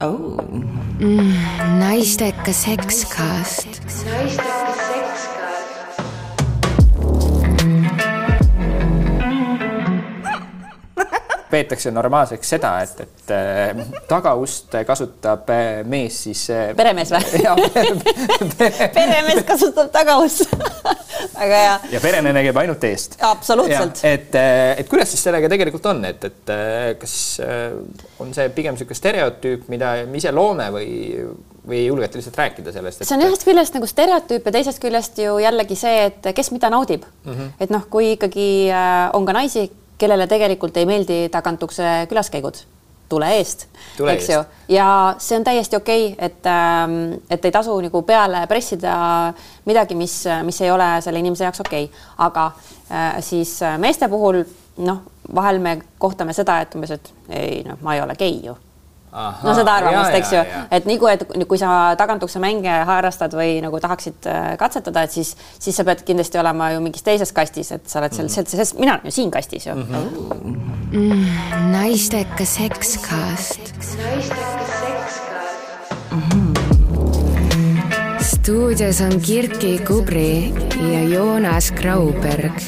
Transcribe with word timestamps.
oh.. 0.00 0.36
naistekas 1.78 2.62
sekskast. 2.62 3.80
Peetakse 11.56 11.92
normaalseks 11.94 12.52
seda, 12.56 12.72
et, 12.84 13.00
et 13.06 13.32
äh, 13.34 13.80
tagaust 14.08 14.74
kasutab 14.86 15.48
äh, 15.52 15.80
mees 15.88 16.18
siis. 16.26 16.46
Peremees 16.76 17.12
või? 17.14 17.42
peremees 18.98 19.42
kasutab 19.48 19.90
tagaust 19.94 20.44
väga 21.40 21.62
hea, 21.62 21.74
ja 21.94 22.02
perene 22.02 22.34
käib 22.36 22.60
ainult 22.60 22.84
eest. 22.88 23.16
absoluutselt. 23.24 24.02
et, 24.06 24.36
et 24.82 24.88
kuidas 24.90 25.10
siis 25.14 25.24
sellega 25.26 25.48
tegelikult 25.52 25.88
on, 25.92 26.04
et, 26.08 26.28
et 26.28 26.54
kas 27.00 27.16
on 28.22 28.32
see 28.36 28.50
pigem 28.56 28.76
niisugune 28.76 28.98
stereotüüp, 28.98 29.66
mida 29.72 29.94
me 30.08 30.20
ise 30.20 30.32
loome 30.34 30.68
või, 30.74 30.90
või 31.66 31.80
ei 31.80 31.88
julgeta 31.88 32.20
lihtsalt 32.20 32.40
rääkida 32.42 32.74
sellest? 32.74 33.06
see 33.06 33.16
on 33.16 33.26
ühest 33.28 33.46
küljest 33.48 33.78
nagu 33.78 33.88
stereotüüp 33.90 34.50
ja 34.50 34.54
teisest 34.58 34.82
küljest 34.82 35.18
ju 35.24 35.38
jällegi 35.42 35.78
see, 35.78 36.06
et 36.10 36.30
kes 36.36 36.52
mida 36.54 36.70
naudib 36.72 37.06
mm. 37.08 37.32
-hmm. 37.32 37.50
et 37.64 37.72
noh, 37.72 37.88
kui 37.90 38.12
ikkagi 38.14 38.48
on 39.16 39.28
ka 39.28 39.36
naisi, 39.40 39.66
kellele 39.98 40.26
tegelikult 40.26 40.76
ei 40.76 40.86
meeldi 40.86 41.18
tagantukse 41.32 42.06
külaskäigud, 42.10 42.58
tule 43.08 43.28
eest, 43.38 43.66
eks 44.12 44.28
ju, 44.30 44.42
ja 44.74 44.88
see 45.22 45.38
on 45.38 45.46
täiesti 45.46 45.78
okei 45.78 46.06
okay,, 46.12 46.26
et, 46.26 46.48
et 47.30 47.44
ei 47.44 47.54
tasu 47.54 47.76
nagu 47.80 48.02
peale 48.02 48.44
pressida 48.50 48.96
midagi, 49.64 49.94
mis, 49.98 50.24
mis 50.44 50.60
ei 50.60 50.70
ole 50.74 50.90
selle 51.04 51.22
inimese 51.22 51.46
jaoks 51.46 51.62
okei. 51.64 51.88
Okay., 51.88 52.06
aga 52.26 52.46
äh, 52.90 53.18
siis 53.24 53.58
äh, 53.62 53.78
meeste 53.78 54.08
puhul 54.10 54.42
noh, 54.76 55.02
vahel 55.34 55.62
me 55.62 55.78
kohtame 55.98 56.34
seda, 56.36 56.60
et 56.62 56.74
umbes, 56.74 56.96
et 56.98 57.12
ei 57.30 57.62
noh, 57.66 57.78
ma 57.82 57.96
ei 57.96 58.02
ole 58.04 58.18
gei 58.18 58.40
ju 58.44 58.56
no 59.12 59.54
seda 59.56 59.76
arvamust, 59.80 60.14
eks 60.18 60.32
ju, 60.34 60.42
et 60.76 60.88
nii 60.88 60.98
kui, 61.00 61.12
et 61.12 61.46
kui 61.48 61.60
sa 61.60 61.94
tagantukse 61.98 62.40
mänge 62.42 62.72
harrastad 62.88 63.32
või 63.36 63.60
nagu 63.64 63.80
tahaksid 63.82 64.28
äh, 64.30 64.48
katsetada, 64.60 65.06
et 65.06 65.14
siis, 65.14 65.34
siis 65.58 65.76
sa 65.76 65.86
pead 65.88 66.04
kindlasti 66.06 66.40
olema 66.42 66.72
ju 66.74 66.82
mingis 66.84 67.06
teises 67.06 67.32
kastis, 67.36 67.72
et 67.76 67.88
sa 67.88 68.02
oled 68.02 68.16
seal, 68.16 68.28
sest 68.30 68.76
mina 68.80 68.98
olen 68.98 69.08
ju 69.08 69.16
siin 69.16 69.32
kastis 69.34 69.66
ju 69.66 69.74
mm. 69.74 69.86
-hmm. 69.90 71.70
naistekas 71.72 72.54
sekskast. 72.60 73.60
stuudios 78.46 79.00
on 79.00 79.20
Kirki 79.20 79.78
Kubri 79.78 80.54
ja 80.92 81.02
Joonas 81.02 81.72
Grauberg. 81.72 82.60